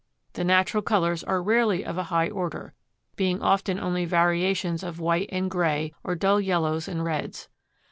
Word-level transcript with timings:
The 0.33 0.43
natural 0.43 0.81
colors 0.81 1.23
are 1.23 1.43
rarely 1.43 1.85
of 1.85 1.95
a 1.95 2.05
high 2.05 2.27
order, 2.27 2.73
being 3.17 3.39
often 3.39 3.79
only 3.79 4.03
variations 4.05 4.81
of 4.81 4.99
white 4.99 5.29
and 5.31 5.47
gray 5.47 5.93
or 6.03 6.15
dull 6.15 6.41
yellows 6.41 6.87
and 6.87 7.03
reds. 7.03 7.47